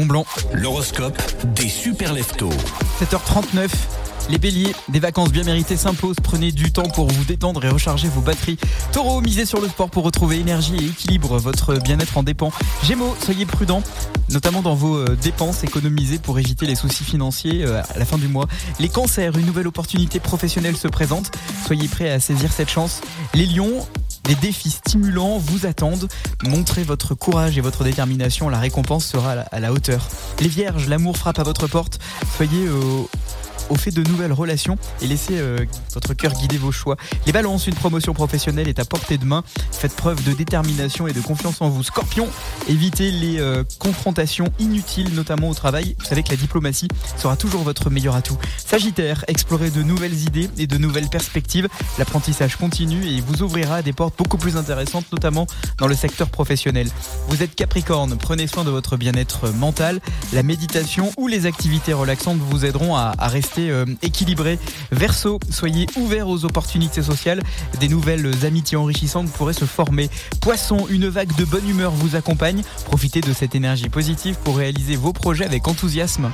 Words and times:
Mont-Blanc. 0.00 0.24
L'horoscope 0.54 1.20
des 1.54 1.68
super 1.68 2.14
leftos. 2.14 2.50
7h39. 3.00 3.68
Les 4.30 4.38
béliers, 4.38 4.74
des 4.88 5.00
vacances 5.00 5.30
bien 5.30 5.44
méritées 5.44 5.76
s'imposent. 5.76 6.16
Prenez 6.22 6.52
du 6.52 6.72
temps 6.72 6.88
pour 6.88 7.08
vous 7.08 7.24
détendre 7.24 7.62
et 7.64 7.68
recharger 7.68 8.08
vos 8.08 8.20
batteries. 8.22 8.56
Taureau, 8.92 9.20
misez 9.20 9.44
sur 9.44 9.60
le 9.60 9.68
sport 9.68 9.90
pour 9.90 10.04
retrouver 10.04 10.38
énergie 10.38 10.74
et 10.76 10.86
équilibre. 10.86 11.36
Votre 11.38 11.74
bien-être 11.76 12.16
en 12.16 12.22
dépend. 12.22 12.50
Gémeaux, 12.82 13.14
soyez 13.24 13.44
prudents, 13.44 13.82
notamment 14.30 14.62
dans 14.62 14.74
vos 14.74 14.96
euh, 14.96 15.18
dépenses. 15.20 15.64
Économisez 15.64 16.18
pour 16.18 16.38
éviter 16.38 16.64
les 16.64 16.76
soucis 16.76 17.04
financiers 17.04 17.64
euh, 17.64 17.82
à 17.94 17.98
la 17.98 18.04
fin 18.06 18.16
du 18.16 18.28
mois. 18.28 18.46
Les 18.78 18.88
cancers, 18.88 19.36
une 19.36 19.46
nouvelle 19.46 19.66
opportunité 19.66 20.18
professionnelle 20.20 20.76
se 20.76 20.88
présente. 20.88 21.32
Soyez 21.66 21.88
prêts 21.88 22.10
à 22.10 22.20
saisir 22.20 22.52
cette 22.52 22.70
chance. 22.70 23.02
Les 23.34 23.46
lions, 23.46 23.86
des 24.30 24.36
défis 24.36 24.70
stimulants 24.70 25.38
vous 25.38 25.66
attendent. 25.66 26.06
Montrez 26.44 26.84
votre 26.84 27.16
courage 27.16 27.58
et 27.58 27.60
votre 27.60 27.82
détermination. 27.82 28.48
La 28.48 28.60
récompense 28.60 29.04
sera 29.04 29.32
à 29.32 29.58
la 29.58 29.72
hauteur. 29.72 30.08
Les 30.38 30.46
vierges, 30.46 30.86
l'amour 30.88 31.16
frappe 31.16 31.40
à 31.40 31.42
votre 31.42 31.66
porte. 31.66 31.98
Soyez 32.36 32.68
au 32.68 33.10
au 33.70 33.76
fait 33.76 33.90
de 33.92 34.02
nouvelles 34.02 34.32
relations 34.32 34.76
et 35.00 35.06
laissez 35.06 35.38
euh, 35.38 35.64
votre 35.94 36.12
cœur 36.12 36.32
guider 36.32 36.58
vos 36.58 36.72
choix. 36.72 36.96
Les 37.26 37.32
balances, 37.32 37.66
une 37.66 37.74
promotion 37.74 38.12
professionnelle 38.12 38.68
est 38.68 38.78
à 38.78 38.84
portée 38.84 39.16
de 39.16 39.24
main. 39.24 39.42
Faites 39.72 39.94
preuve 39.94 40.22
de 40.24 40.32
détermination 40.32 41.06
et 41.06 41.12
de 41.12 41.20
confiance 41.20 41.60
en 41.60 41.70
vous. 41.70 41.82
Scorpion, 41.82 42.28
évitez 42.68 43.10
les 43.10 43.40
euh, 43.40 43.64
confrontations 43.78 44.52
inutiles, 44.58 45.14
notamment 45.14 45.48
au 45.48 45.54
travail. 45.54 45.94
Vous 45.98 46.04
savez 46.04 46.22
que 46.22 46.30
la 46.30 46.36
diplomatie 46.36 46.88
sera 47.16 47.36
toujours 47.36 47.62
votre 47.62 47.88
meilleur 47.90 48.16
atout. 48.16 48.36
Sagittaire, 48.58 49.24
explorez 49.28 49.70
de 49.70 49.82
nouvelles 49.82 50.20
idées 50.22 50.50
et 50.58 50.66
de 50.66 50.76
nouvelles 50.76 51.08
perspectives. 51.08 51.68
L'apprentissage 51.98 52.56
continue 52.56 53.06
et 53.06 53.20
vous 53.20 53.42
ouvrira 53.42 53.82
des 53.82 53.92
portes 53.92 54.18
beaucoup 54.18 54.36
plus 54.36 54.56
intéressantes, 54.56 55.06
notamment 55.12 55.46
dans 55.78 55.86
le 55.86 55.94
secteur 55.94 56.28
professionnel. 56.28 56.88
Vous 57.28 57.42
êtes 57.42 57.54
Capricorne, 57.54 58.16
prenez 58.16 58.46
soin 58.46 58.64
de 58.64 58.70
votre 58.70 58.96
bien-être 58.96 59.50
mental. 59.50 60.00
La 60.32 60.42
méditation 60.42 61.12
ou 61.16 61.28
les 61.28 61.46
activités 61.46 61.92
relaxantes 61.92 62.38
vous 62.38 62.64
aideront 62.64 62.96
à 62.96 63.14
rester 63.28 63.59
euh, 63.68 63.84
équilibré. 64.00 64.58
Verso, 64.92 65.38
soyez 65.50 65.86
ouverts 65.96 66.28
aux 66.28 66.44
opportunités 66.44 67.02
sociales. 67.02 67.42
Des 67.80 67.88
nouvelles 67.88 68.32
amitiés 68.46 68.78
enrichissantes 68.78 69.30
pourraient 69.32 69.52
se 69.52 69.66
former. 69.66 70.08
Poisson, 70.40 70.86
une 70.88 71.08
vague 71.08 71.34
de 71.36 71.44
bonne 71.44 71.68
humeur 71.68 71.90
vous 71.90 72.16
accompagne. 72.16 72.62
Profitez 72.86 73.20
de 73.20 73.32
cette 73.32 73.54
énergie 73.54 73.88
positive 73.88 74.36
pour 74.42 74.56
réaliser 74.56 74.96
vos 74.96 75.12
projets 75.12 75.44
avec 75.44 75.68
enthousiasme. 75.68 76.30